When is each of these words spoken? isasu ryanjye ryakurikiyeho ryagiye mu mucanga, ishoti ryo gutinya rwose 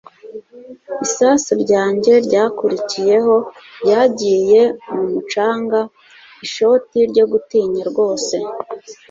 isasu 1.05 1.51
ryanjye 1.63 2.13
ryakurikiyeho 2.25 3.35
ryagiye 3.83 4.61
mu 4.93 5.03
mucanga, 5.11 5.79
ishoti 6.45 6.97
ryo 7.11 7.25
gutinya 7.31 7.83
rwose 7.91 8.35